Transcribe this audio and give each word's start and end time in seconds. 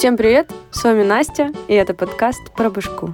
Всем 0.00 0.16
привет! 0.16 0.50
С 0.70 0.82
вами 0.82 1.02
Настя, 1.02 1.52
и 1.68 1.74
это 1.74 1.92
подкаст 1.92 2.40
про 2.56 2.70
башку. 2.70 3.12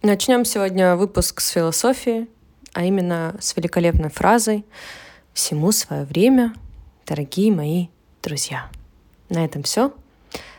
Начнем 0.00 0.44
сегодня 0.44 0.94
выпуск 0.94 1.40
с 1.40 1.48
философии, 1.48 2.28
а 2.72 2.84
именно 2.84 3.34
с 3.40 3.56
великолепной 3.56 4.08
фразой 4.08 4.64
«Всему 5.32 5.72
свое 5.72 6.04
время, 6.04 6.54
дорогие 7.04 7.50
мои 7.50 7.88
друзья». 8.22 8.68
На 9.28 9.44
этом 9.44 9.64
все. 9.64 9.92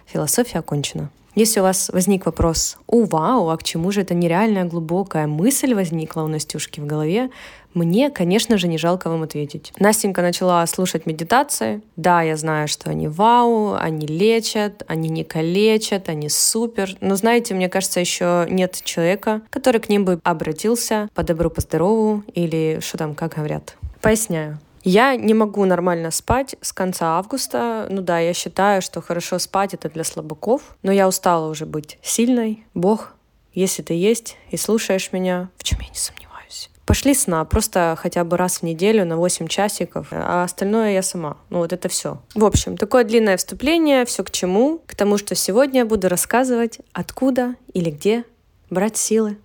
Философия 0.08 0.60
окончена. 0.60 1.10
Если 1.36 1.60
у 1.60 1.64
вас 1.64 1.90
возник 1.90 2.26
вопрос 2.26 2.78
«О, 2.86 3.06
вау, 3.06 3.50
а 3.50 3.58
к 3.58 3.64
чему 3.64 3.92
же 3.92 4.02
эта 4.02 4.14
нереальная 4.14 4.66
глубокая 4.66 5.26
мысль 5.26 5.74
возникла 5.74 6.22
у 6.22 6.28
Настюшки 6.28 6.80
в 6.80 6.86
голове?», 6.86 7.30
мне, 7.74 8.12
конечно 8.12 8.60
же, 8.60 8.68
не 8.68 8.78
жалко 8.78 9.10
вам 9.10 9.24
ответить. 9.24 9.74
Настенька 9.80 10.22
начала 10.22 10.64
слушать 10.68 11.08
медитации. 11.08 11.82
Да, 11.96 12.22
я 12.22 12.38
знаю, 12.38 12.68
что 12.68 12.92
они 12.92 13.08
вау, 13.08 13.74
они 13.74 14.06
лечат, 14.06 14.84
они 14.88 15.10
не 15.10 15.24
калечат, 15.24 16.08
они 16.08 16.30
супер. 16.30 16.96
Но 17.02 17.16
знаете, 17.16 17.56
мне 17.56 17.70
кажется, 17.70 18.00
еще 18.00 18.46
нет 18.48 18.80
человека, 18.84 19.42
который 19.50 19.82
к 19.82 19.90
ним 19.90 20.06
бы 20.06 20.20
обратился 20.24 21.10
по 21.16 21.24
добру, 21.24 21.50
по 21.50 21.62
здорову 21.62 22.24
или 22.36 22.78
что 22.80 23.00
там, 23.00 23.16
как 23.16 23.36
говорят. 23.36 23.76
Поясняю. 24.02 24.60
Я 24.84 25.16
не 25.16 25.34
могу 25.34 25.64
нормально 25.64 26.12
спать 26.12 26.56
с 26.62 26.74
конца 26.74 27.18
августа. 27.18 27.88
Ну 27.90 28.02
да, 28.02 28.20
я 28.20 28.34
считаю, 28.34 28.82
что 28.82 29.02
хорошо 29.02 29.40
спать 29.40 29.74
это 29.74 29.90
для 29.90 30.04
слабаков, 30.04 30.76
но 30.84 30.92
я 30.92 31.08
устала 31.08 31.50
уже 31.50 31.66
быть 31.66 31.98
сильной. 32.02 32.66
Бог, 32.74 33.14
если 33.54 33.82
ты 33.82 33.94
есть 33.94 34.38
и 34.52 34.58
слушаешь 34.58 35.14
меня, 35.14 35.50
в 35.58 35.64
чем 35.64 35.80
я 35.80 35.88
не 35.88 35.96
сомневаюсь. 35.96 36.70
Пошли 36.86 37.14
сна, 37.14 37.46
просто 37.46 37.96
хотя 37.98 38.26
бы 38.26 38.36
раз 38.36 38.58
в 38.58 38.64
неделю 38.64 39.06
на 39.06 39.16
8 39.16 39.48
часиков, 39.48 40.08
а 40.12 40.44
остальное 40.44 40.92
я 40.92 41.02
сама. 41.02 41.38
Ну 41.50 41.60
вот 41.60 41.72
это 41.72 41.88
все. 41.88 42.22
В 42.36 42.44
общем, 42.44 42.76
такое 42.76 43.06
длинное 43.06 43.38
вступление, 43.38 44.04
все 44.04 44.22
к 44.26 44.32
чему? 44.32 44.82
К 44.86 44.96
тому, 44.96 45.18
что 45.18 45.34
сегодня 45.34 45.80
я 45.80 45.86
буду 45.86 46.10
рассказывать, 46.10 46.80
откуда 46.92 47.56
или 47.74 47.90
где 47.90 48.26
брать 48.70 48.98
силы. 48.98 49.38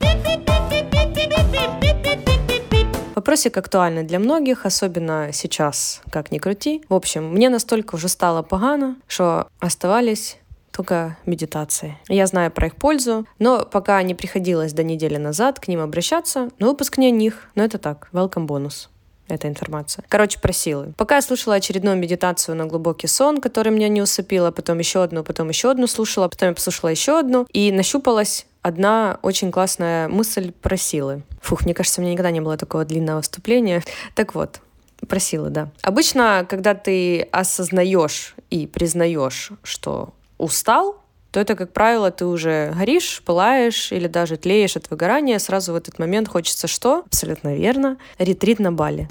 Вопросик 3.19 3.57
актуальный 3.57 4.05
для 4.05 4.21
многих, 4.21 4.65
особенно 4.65 5.31
сейчас, 5.33 6.03
как 6.13 6.31
ни 6.31 6.39
крути. 6.39 6.85
В 6.89 6.95
общем, 6.95 7.33
мне 7.33 7.49
настолько 7.49 7.97
уже 7.97 8.07
стало 8.07 8.43
погано, 8.43 8.95
что 9.09 9.49
оставались 9.59 10.37
только 10.71 11.17
медитации. 11.27 11.99
Я 12.09 12.29
знаю 12.29 12.53
про 12.53 12.69
их 12.69 12.77
пользу, 12.77 13.27
но 13.41 13.65
пока 13.65 14.01
не 14.05 14.15
приходилось 14.15 14.73
до 14.73 14.85
недели 14.85 15.17
назад 15.17 15.59
к 15.59 15.67
ним 15.67 15.81
обращаться, 15.81 16.51
но 16.61 16.69
выпуск 16.69 16.97
не 16.97 17.09
о 17.09 17.11
них, 17.11 17.49
но 17.57 17.65
это 17.65 17.79
так, 17.79 18.09
welcome 18.13 18.45
бонус 18.45 18.89
эта 19.27 19.49
информация. 19.49 20.05
Короче, 20.09 20.39
про 20.39 20.53
силы. 20.53 20.95
Пока 20.97 21.17
я 21.17 21.23
слушала 21.23 21.57
очередную 21.57 21.97
медитацию 21.97 22.55
на 22.55 22.67
глубокий 22.67 23.09
сон, 23.09 23.41
который 23.41 23.73
меня 23.73 23.89
не 23.89 24.01
усыпила, 24.01 24.53
потом 24.53 24.79
еще 24.79 25.03
одну, 25.03 25.25
потом 25.25 25.49
еще 25.49 25.71
одну 25.71 25.87
слушала, 25.87 26.29
потом 26.29 26.51
я 26.51 26.55
послушала 26.55 26.91
еще 26.91 27.19
одну, 27.19 27.47
и 27.53 27.73
нащупалась 27.73 28.47
одна 28.63 29.19
очень 29.23 29.51
классная 29.51 30.09
мысль 30.09 30.53
про 30.53 30.77
силы. 30.77 31.23
Фух, 31.43 31.65
мне 31.65 31.75
кажется, 31.75 32.01
у 32.01 32.05
меня 32.05 32.13
никогда 32.13 32.31
не 32.31 32.41
было 32.41 32.57
такого 32.57 32.85
длинного 32.85 33.23
вступления. 33.23 33.83
Так 34.15 34.35
вот, 34.35 34.61
про 35.09 35.21
силы, 35.21 35.51
да. 35.51 35.71
Обычно, 35.83 36.47
когда 36.49 36.75
ты 36.75 37.23
осознаешь 37.33 38.35
и 38.51 38.67
признаешь, 38.67 39.53
что 39.63 40.15
устал, 40.39 41.03
то 41.31 41.41
это, 41.41 41.55
как 41.57 41.73
правило, 41.73 42.11
ты 42.11 42.25
уже 42.25 42.73
горишь, 42.77 43.23
пылаешь 43.25 43.93
или 43.93 44.07
даже 44.07 44.37
тлеешь 44.37 44.77
от 44.77 44.91
выгорания. 44.91 45.39
Сразу 45.39 45.73
в 45.73 45.77
этот 45.77 45.99
момент 45.99 46.29
хочется 46.29 46.67
что? 46.67 47.05
Абсолютно 47.07 47.55
верно. 47.55 47.99
Ретрит 48.19 48.59
на 48.59 48.73
Бали. 48.73 49.09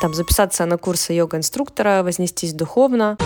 Там 0.00 0.14
записаться 0.14 0.64
на 0.64 0.78
курсы 0.78 1.12
йога-инструктора, 1.12 2.02
вознестись 2.02 2.54
духовно. 2.54 3.18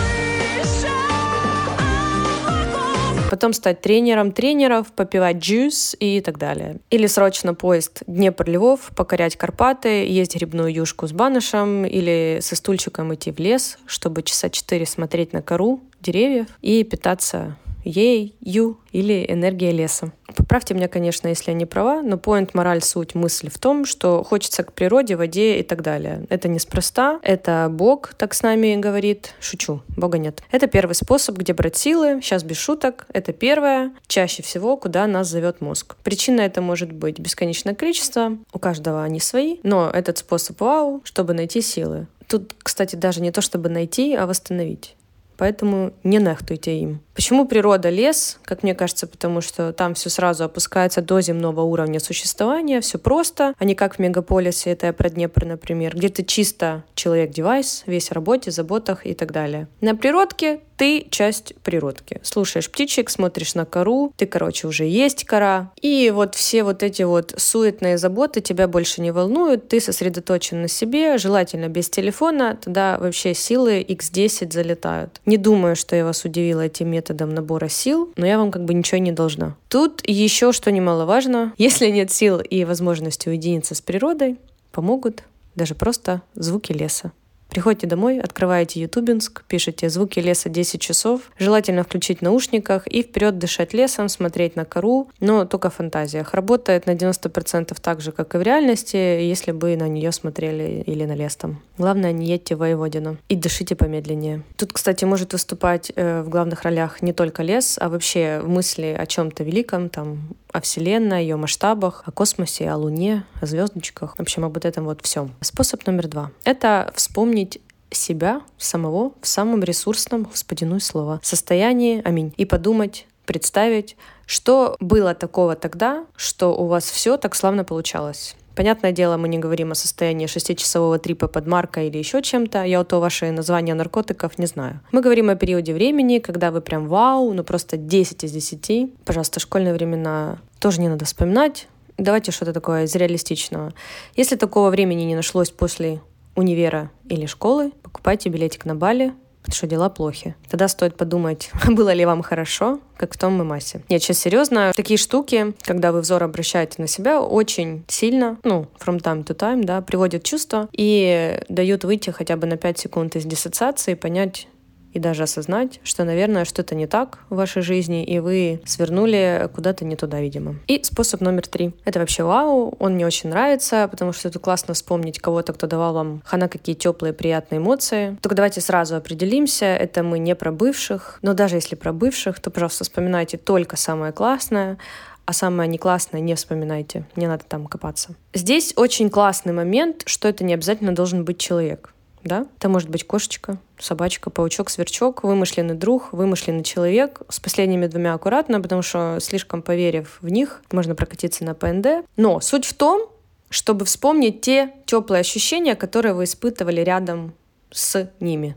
Потом 3.33 3.55
стать 3.55 3.81
тренером 3.81 4.33
тренеров, 4.33 4.93
попивать 4.93 5.39
джус 5.39 5.97
и 5.99 6.21
так 6.21 6.37
далее. 6.37 6.81
Или 6.91 7.07
срочно 7.07 7.55
поезд 7.55 8.03
Днепр-Львов, 8.07 8.91
покорять 8.95 9.37
Карпаты, 9.37 10.07
есть 10.07 10.37
грибную 10.37 10.71
юшку 10.71 11.07
с 11.07 11.13
банышем 11.13 11.87
или 11.87 12.41
со 12.43 12.57
стульчиком 12.57 13.15
идти 13.15 13.33
в 13.33 13.39
лес, 13.39 13.79
чтобы 13.87 14.23
часа 14.23 14.51
четыре 14.51 14.85
смотреть 14.85 15.33
на 15.33 15.41
кору 15.41 15.81
деревьев 16.03 16.47
и 16.61 16.85
питаться 16.85 17.57
ей, 17.85 18.37
ю 18.41 18.79
или 18.93 19.25
энергия 19.27 19.71
леса. 19.71 20.13
Поправьте 20.53 20.75
меня, 20.75 20.89
конечно, 20.89 21.29
если 21.29 21.51
я 21.51 21.57
не 21.57 21.65
права, 21.65 22.03
но 22.03 22.17
point, 22.17 22.51
мораль, 22.53 22.83
суть, 22.83 23.15
мысль 23.15 23.49
в 23.49 23.59
том, 23.59 23.87
что 23.87 24.23
хочется 24.23 24.63
к 24.63 24.75
природе, 24.75 25.17
воде 25.17 25.59
и 25.59 25.63
так 25.63 25.81
далее. 25.81 26.27
Это 26.29 26.47
неспроста, 26.47 27.19
это 27.23 27.69
Бог 27.71 28.13
так 28.19 28.35
с 28.35 28.43
нами 28.43 28.77
говорит. 28.77 29.33
Шучу, 29.41 29.81
Бога 29.97 30.19
нет. 30.19 30.43
Это 30.51 30.67
первый 30.67 30.93
способ, 30.93 31.39
где 31.39 31.55
брать 31.55 31.79
силы, 31.79 32.21
сейчас 32.21 32.45
без 32.45 32.59
шуток. 32.59 33.07
Это 33.15 33.33
первое, 33.33 33.93
чаще 34.09 34.43
всего, 34.43 34.77
куда 34.77 35.07
нас 35.07 35.29
зовет 35.29 35.63
мозг. 35.63 35.97
Причина 36.05 36.43
это 36.43 36.61
может 36.61 36.93
быть 36.93 37.19
бесконечное 37.19 37.75
количество, 37.75 38.37
у 38.53 38.59
каждого 38.59 39.03
они 39.03 39.21
свои, 39.21 39.57
но 39.63 39.89
этот 39.89 40.19
способ 40.19 40.61
вау, 40.61 41.01
чтобы 41.05 41.33
найти 41.33 41.63
силы. 41.63 42.09
Тут, 42.29 42.53
кстати, 42.63 42.95
даже 42.95 43.23
не 43.23 43.31
то, 43.31 43.41
чтобы 43.41 43.71
найти, 43.71 44.15
а 44.15 44.27
восстановить 44.27 44.97
поэтому 45.43 45.93
не 46.05 46.19
нехтуйте 46.19 46.79
им. 46.79 47.01
Почему 47.15 47.49
природа 47.49 47.89
лес? 47.91 48.39
Как 48.45 48.63
мне 48.63 48.77
кажется, 48.77 49.09
потому 49.09 49.41
что 49.41 49.73
там 49.73 49.95
все 49.95 50.09
сразу 50.09 50.45
опускается 50.45 51.03
до 51.03 51.21
земного 51.21 51.63
уровня 51.63 51.99
существования, 51.99 52.81
все 52.81 52.97
просто, 52.97 53.53
а 53.59 53.65
не 53.65 53.75
как 53.75 53.97
в 53.97 53.99
мегаполисе, 53.99 54.71
это 54.71 54.87
я 54.87 54.93
про 54.93 55.11
Днепр, 55.11 55.45
например, 55.45 55.97
где 55.97 56.11
ты 56.11 56.23
чисто 56.23 56.85
человек-девайс, 56.95 57.83
весь 57.87 58.11
в 58.11 58.13
работе, 58.13 58.53
заботах 58.53 59.05
и 59.05 59.15
так 59.15 59.33
далее. 59.33 59.67
На 59.81 59.97
природке 59.97 60.61
ты 60.83 61.07
часть 61.11 61.55
природки. 61.63 62.17
Слушаешь 62.23 62.69
птичек, 62.69 63.09
смотришь 63.09 63.55
на 63.55 63.65
кору, 63.65 64.13
ты, 64.17 64.27
короче, 64.27 64.67
уже 64.67 64.85
есть 64.85 65.23
кора. 65.23 65.71
И 65.81 66.11
вот 66.13 66.35
все 66.35 66.65
вот 66.65 66.83
эти 66.83 67.05
вот 67.05 67.33
суетные 67.37 67.99
заботы 67.99 68.41
тебя 68.41 68.67
больше 68.67 69.01
не 69.01 69.13
волнуют, 69.13 69.69
ты 69.69 69.81
сосредоточен 69.81 70.63
на 70.63 70.67
себе, 70.67 71.19
желательно 71.19 71.69
без 71.69 71.89
телефона, 71.89 72.59
тогда 72.61 72.99
вообще 72.99 73.33
силы 73.33 73.81
x10 73.89 74.53
залетают. 74.53 75.21
Не 75.25 75.37
думаю, 75.37 75.77
что 75.77 75.95
я 75.95 76.05
вас 76.05 76.25
удивила 76.25 76.63
этим 76.63 76.91
методом 76.91 77.33
набора 77.33 77.69
сил, 77.69 78.13
но 78.17 78.27
я 78.27 78.37
вам 78.37 78.51
как 78.51 78.65
бы 78.65 78.75
ничего 78.75 78.99
не 78.99 79.13
должна. 79.13 79.55
Тут 79.69 80.03
еще 80.05 80.51
что 80.51 80.73
немаловажно, 80.73 81.53
если 81.59 81.87
нет 81.91 82.11
сил 82.11 82.41
и 82.41 82.65
возможности 82.65 83.29
уединиться 83.29 83.77
с 83.77 83.81
природой, 83.81 84.37
помогут 84.73 85.23
даже 85.55 85.77
просто 85.77 86.23
звуки 86.35 86.73
леса. 86.73 87.13
Приходите 87.53 87.87
домой, 87.87 88.19
открываете 88.19 88.81
Ютубинск, 88.81 89.45
пишите 89.45 89.91
«Звуки 89.91 90.19
леса 90.21 90.49
10 90.49 90.81
часов». 90.81 91.21
Желательно 91.39 91.85
включить 91.85 92.23
наушниках 92.23 92.87
и 92.87 93.03
вперед 93.03 93.37
дышать 93.37 93.75
лесом, 93.75 94.09
смотреть 94.09 94.57
на 94.57 94.65
кору, 94.65 95.11
но 95.21 95.45
только 95.45 95.69
в 95.69 95.75
фантазиях. 95.75 96.33
Работает 96.33 96.87
на 96.87 96.93
90% 96.93 97.77
так 97.79 98.01
же, 98.01 98.11
как 98.11 98.35
и 98.35 98.39
в 98.39 98.43
реальности, 98.43 98.97
если 98.97 99.53
бы 99.53 99.77
на 99.77 99.87
нее 99.87 100.13
смотрели 100.13 100.83
или 100.87 101.05
на 101.05 101.13
лес 101.15 101.37
там. 101.37 101.61
Главное, 101.77 102.13
не 102.13 102.27
едьте 102.27 102.57
в 102.57 102.61
воеводину 102.61 103.19
и 103.29 103.37
дышите 103.37 103.77
помедленнее. 103.77 104.45
Тут, 104.57 104.73
кстати, 104.73 105.05
может 105.05 105.35
выступать 105.35 105.93
э, 105.95 106.23
в 106.23 106.31
главных 106.31 106.63
ролях 106.63 107.03
не 107.03 107.13
только 107.13 107.43
лес, 107.43 107.77
а 107.79 107.91
вообще 107.91 108.41
мысли 108.43 108.97
о 108.99 109.05
чем-то 109.05 109.45
великом, 109.45 109.91
там, 109.91 110.37
о 110.53 110.61
Вселенной, 110.61 111.23
ее 111.23 111.37
масштабах, 111.37 112.03
о 112.07 112.13
космосе, 112.13 112.71
о 112.71 112.77
Луне, 112.77 113.25
о 113.41 113.47
звездочках. 113.47 114.17
В 114.17 114.21
общем, 114.21 114.45
об 114.45 114.55
вот 114.55 114.65
этом 114.65 114.85
вот 114.85 115.01
всем. 115.03 115.35
Способ 115.41 115.87
номер 115.87 116.09
два— 116.09 116.31
это 116.45 116.91
вспомнить 116.95 117.42
себя 117.91 118.43
самого 118.59 119.13
в 119.21 119.27
самом 119.27 119.63
ресурсном, 119.63 120.25
господи, 120.25 120.65
ну 120.65 120.77
и 120.77 120.81
слово, 120.81 121.21
состоянии, 121.23 122.03
аминь, 122.05 122.33
и 122.37 122.45
подумать, 122.45 123.07
представить, 123.27 123.97
что 124.27 124.77
было 124.81 125.15
такого 125.15 125.57
тогда, 125.57 126.07
что 126.17 126.55
у 126.55 126.67
вас 126.67 126.85
все 126.85 127.17
так 127.17 127.35
славно 127.35 127.65
получалось. 127.65 128.37
Понятное 128.55 128.93
дело, 128.93 129.17
мы 129.17 129.29
не 129.29 129.39
говорим 129.39 129.73
о 129.73 129.75
состоянии 129.75 130.27
шестичасового 130.27 130.99
трипа 130.99 131.27
под 131.27 131.47
маркой 131.47 131.89
или 131.89 131.97
еще 131.97 132.21
чем-то. 132.21 132.65
Я 132.65 132.79
вот 132.79 132.93
ваши 132.93 133.31
названия 133.31 133.73
наркотиков 133.73 134.39
не 134.39 134.47
знаю. 134.47 134.81
Мы 134.93 135.01
говорим 135.01 135.31
о 135.31 135.37
периоде 135.37 135.73
времени, 135.73 136.19
когда 136.19 136.51
вы 136.51 136.61
прям 136.61 136.87
вау, 136.87 137.33
ну 137.33 137.45
просто 137.45 137.79
10 137.79 138.25
из 138.25 138.33
10. 138.33 139.05
Пожалуйста, 139.05 139.41
школьные 139.41 139.73
времена 139.73 140.39
тоже 140.61 140.83
не 140.83 140.89
надо 140.89 141.07
вспоминать. 141.07 141.67
Давайте 141.97 142.31
что-то 142.31 142.53
такое 142.53 142.85
из 142.85 142.95
реалистичного. 142.95 143.73
Если 144.17 144.37
такого 144.37 144.69
времени 144.69 145.05
не 145.05 145.15
нашлось 145.15 145.51
после 145.51 146.03
универа 146.35 146.91
или 147.09 147.27
школы, 147.27 147.73
покупайте 147.83 148.29
билетик 148.29 148.65
на 148.65 148.75
Бали, 148.75 149.15
потому 149.43 149.55
что 149.55 149.67
дела 149.67 149.89
плохи. 149.89 150.35
Тогда 150.49 150.69
стоит 150.69 150.97
подумать, 150.97 151.51
было 151.69 151.93
ли 151.93 152.05
вам 152.05 152.23
хорошо, 152.23 152.81
как 152.97 153.15
в 153.15 153.19
том 153.19 153.35
мемасе. 153.37 153.83
Нет, 153.89 154.03
сейчас 154.03 154.19
серьезно, 154.19 154.73
такие 154.75 154.97
штуки, 154.97 155.55
когда 155.63 155.93
вы 155.93 156.01
взор 156.01 156.23
обращаете 156.23 156.81
на 156.81 156.87
себя, 156.87 157.21
очень 157.21 157.85
сильно, 157.89 158.39
ну, 158.45 158.67
from 158.79 159.01
time 159.01 159.25
to 159.25 159.37
time, 159.37 159.65
да, 159.65 159.81
приводят 159.83 160.23
чувства 160.23 160.69
и 160.73 161.41
дают 161.49 161.85
выйти 161.85 162.11
хотя 162.11 162.37
бы 162.37 162.47
на 162.47 162.57
5 162.57 162.79
секунд 162.79 163.17
из 163.17 163.25
диссоциации 163.25 163.93
и 163.93 163.97
понять, 163.97 164.47
и 164.93 164.99
даже 164.99 165.25
осознать, 165.25 165.81
что, 165.83 166.05
наверное, 166.05 166.45
что-то 166.45 166.75
не 166.75 166.87
так 166.87 167.19
в 167.31 167.37
вашей 167.37 167.63
жизни, 167.63 168.05
и 168.05 168.19
вы 168.19 168.61
свернули 168.65 169.49
куда-то 169.55 169.85
не 169.85 169.97
туда, 169.97 170.21
видимо. 170.21 170.57
И 170.67 170.83
способ 170.83 171.21
номер 171.21 171.47
три. 171.47 171.73
Это 171.85 172.01
вообще 172.01 172.23
вау, 172.23 172.75
он 172.79 172.95
мне 172.95 173.07
очень 173.07 173.31
нравится, 173.31 173.89
потому 173.91 174.13
что 174.13 174.29
это 174.29 174.39
классно 174.39 174.75
вспомнить 174.75 175.19
кого-то, 175.19 175.53
кто 175.53 175.67
давал 175.67 175.95
вам 175.95 176.23
хана 176.25 176.49
какие 176.49 176.75
теплые, 176.75 177.13
приятные 177.13 177.59
эмоции. 177.59 178.17
Только 178.21 178.35
давайте 178.35 178.61
сразу 178.61 178.97
определимся, 178.97 179.67
это 179.67 180.03
мы 180.03 180.19
не 180.19 180.35
про 180.35 180.53
бывших, 180.53 181.19
но 181.23 181.35
даже 181.35 181.57
если 181.57 181.75
про 181.75 181.93
бывших, 181.93 182.41
то, 182.41 182.51
пожалуйста, 182.51 182.85
вспоминайте 182.85 183.39
только 183.39 183.77
самое 183.77 184.13
классное, 184.13 184.79
а 185.25 185.33
самое 185.33 185.69
не 185.69 185.79
классное 185.79 186.21
не 186.21 186.35
вспоминайте, 186.35 187.05
не 187.17 187.27
надо 187.27 187.45
там 187.49 187.67
копаться. 187.67 188.15
Здесь 188.35 188.73
очень 188.77 189.09
классный 189.09 189.53
момент, 189.53 190.03
что 190.07 190.29
это 190.29 190.45
не 190.45 190.55
обязательно 190.55 190.95
должен 190.95 191.25
быть 191.25 191.39
человек 191.39 191.93
да? 192.25 192.47
Это 192.59 192.69
может 192.69 192.89
быть 192.89 193.07
кошечка, 193.07 193.59
собачка, 193.79 194.31
паучок, 194.31 194.71
сверчок, 194.71 195.25
вымышленный 195.25 195.75
друг, 195.75 196.13
вымышленный 196.13 196.65
человек. 196.65 197.23
С 197.29 197.41
последними 197.41 197.87
двумя 197.87 198.15
аккуратно, 198.15 198.61
потому 198.61 198.83
что 198.83 199.19
слишком 199.21 199.63
поверив 199.63 200.19
в 200.21 200.29
них, 200.29 200.63
можно 200.73 200.95
прокатиться 200.95 201.45
на 201.45 201.55
ПНД. 201.55 202.07
Но 202.17 202.41
суть 202.41 202.65
в 202.65 202.75
том, 202.75 203.09
чтобы 203.51 203.85
вспомнить 203.85 204.41
те 204.41 204.73
теплые 204.87 205.21
ощущения, 205.21 205.75
которые 205.75 206.15
вы 206.15 206.25
испытывали 206.25 206.81
рядом 206.81 207.35
с 207.71 208.11
ними, 208.21 208.57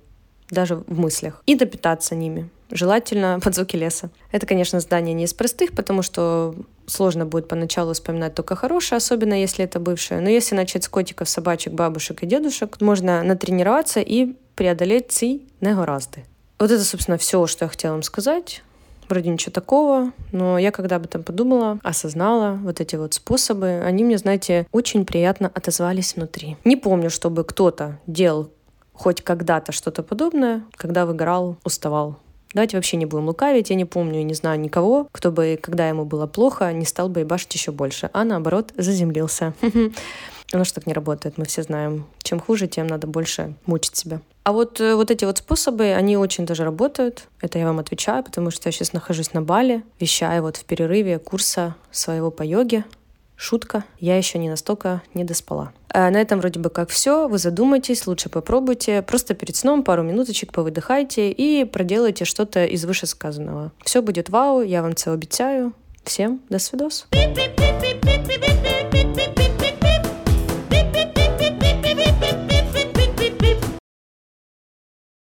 даже 0.50 0.76
в 0.76 1.00
мыслях, 1.00 1.42
и 1.46 1.56
допитаться 1.56 2.16
ними 2.16 2.50
желательно 2.72 3.40
под 3.42 3.56
звуки 3.56 3.76
леса. 3.76 4.10
Это, 4.32 4.46
конечно, 4.46 4.80
здание 4.80 5.14
не 5.14 5.26
из 5.26 5.34
простых, 5.34 5.74
потому 5.74 6.02
что 6.02 6.56
сложно 6.88 7.26
будет 7.26 7.48
поначалу 7.48 7.94
вспоминать 7.94 8.36
только 8.36 8.56
хорошее, 8.56 8.98
особенно 8.98 9.34
если 9.34 9.66
это 9.66 9.80
бывшее. 9.80 10.22
Но 10.22 10.30
если 10.30 10.56
начать 10.56 10.84
с 10.84 10.90
котиков, 10.90 11.30
собачек, 11.30 11.74
бабушек 11.74 12.24
и 12.24 12.26
дедушек, 12.26 12.82
можно 12.82 13.24
натренироваться 13.24 14.00
и 14.00 14.36
преодолеть 14.56 15.12
ці 15.12 15.42
негоразды. 15.62 16.24
Вот 16.60 16.72
это, 16.72 16.84
собственно, 16.84 17.18
все, 17.18 17.48
что 17.48 17.66
я 17.66 17.70
хотела 17.70 17.94
вам 17.94 18.04
сказать. 18.04 18.64
Вроде 19.10 19.30
ничего 19.30 19.52
такого, 19.52 20.12
но 20.32 20.58
я 20.58 20.72
когда 20.72 20.96
об 20.96 21.06
этом 21.06 21.22
подумала, 21.22 21.80
осознала 21.84 22.58
вот 22.64 22.82
эти 22.82 22.96
вот 22.96 23.14
способы, 23.14 23.82
они 23.86 24.04
мне, 24.04 24.18
знаете, 24.18 24.66
очень 24.72 25.06
приятно 25.06 25.52
отозвались 25.54 26.16
внутри. 26.16 26.58
Не 26.64 26.76
помню, 26.76 27.10
чтобы 27.10 27.44
кто-то 27.44 28.00
делал 28.08 28.50
хоть 28.96 29.22
когда-то 29.22 29.72
что-то 29.72 30.04
подобное, 30.04 30.64
когда 30.76 31.06
выгорал, 31.06 31.58
уставал. 31.64 32.18
Давайте 32.56 32.78
вообще 32.78 32.96
не 32.96 33.06
будем 33.06 33.28
лукавить. 33.28 33.70
Я 33.70 33.76
не 33.76 33.84
помню 33.84 34.22
и 34.22 34.24
не 34.24 34.34
знаю 34.34 34.60
никого, 34.62 35.10
кто 35.12 35.30
бы, 35.30 35.60
когда 35.62 35.90
ему 35.90 36.06
было 36.06 36.26
плохо, 36.26 36.72
не 36.72 36.86
стал 36.86 37.10
бы 37.10 37.26
башить 37.26 37.54
еще 37.54 37.74
больше, 37.74 38.10
а 38.14 38.24
наоборот 38.24 38.72
заземлился. 38.78 39.54
Оно 40.54 40.64
что 40.64 40.76
так 40.76 40.88
не 40.88 40.94
работает, 40.94 41.38
мы 41.38 41.44
все 41.44 41.64
знаем. 41.64 42.06
Чем 42.24 42.40
хуже, 42.40 42.68
тем 42.68 42.88
надо 42.88 43.08
больше 43.08 43.56
мучить 43.66 43.98
себя. 43.98 44.22
А 44.44 44.54
вот, 44.54 44.80
э, 44.80 44.96
вот 44.96 45.12
эти 45.12 45.26
вот 45.26 45.40
способы, 45.40 45.92
они 45.92 46.16
очень 46.16 46.46
даже 46.46 46.64
работают. 46.64 47.28
Это 47.42 47.60
я 47.60 47.66
вам 47.66 47.80
отвечаю, 47.80 48.24
потому 48.24 48.52
что 48.52 48.70
я 48.70 48.72
сейчас 48.72 48.94
нахожусь 48.94 49.34
на 49.34 49.42
Бали, 49.42 49.84
вещаю 50.00 50.44
вот 50.44 50.56
в 50.56 50.64
перерыве 50.64 51.20
курса 51.20 51.76
своего 51.92 52.32
по 52.32 52.44
йоге. 52.44 52.86
Шутка, 53.38 53.84
я 54.00 54.18
еще 54.18 54.40
не 54.40 54.50
настолько 54.50 55.02
не 55.14 55.24
доспала. 55.24 55.72
А 55.90 56.10
на 56.10 56.18
этом 56.18 56.40
вроде 56.40 56.60
бы 56.60 56.70
как 56.70 56.90
все. 56.90 57.28
Вы 57.28 57.38
задумайтесь, 57.38 58.08
лучше 58.08 58.30
попробуйте. 58.30 59.02
Просто 59.02 59.34
перед 59.34 59.56
сном 59.56 59.84
пару 59.84 60.04
минуточек 60.04 60.52
повыдыхайте 60.52 61.32
и 61.32 61.66
проделайте 61.66 62.26
что-то 62.26 62.66
из 62.66 62.86
вышесказанного. 62.86 63.72
Все 63.84 64.02
будет 64.02 64.30
вау, 64.30 64.62
я 64.62 64.82
вам 64.82 64.96
це 64.96 65.12
обещаю. 65.12 65.74
Всем 66.04 66.40
до 66.50 66.60
свидос. 66.60 67.08